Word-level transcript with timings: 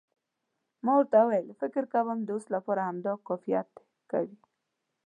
ما 0.85 0.93
ورته 0.97 1.17
وویل 1.21 1.47
فکر 1.61 1.83
کوم 1.93 2.17
د 2.23 2.29
اوس 2.35 2.45
لپاره 2.55 2.81
همدا 2.89 3.13
کفایت 3.27 3.69
کوي. 4.11 4.37